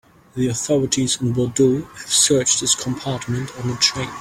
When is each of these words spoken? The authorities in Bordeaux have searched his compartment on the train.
The 0.35 0.47
authorities 0.47 1.21
in 1.21 1.33
Bordeaux 1.33 1.83
have 1.83 2.11
searched 2.11 2.61
his 2.61 2.73
compartment 2.73 3.55
on 3.59 3.67
the 3.67 3.75
train. 3.75 4.09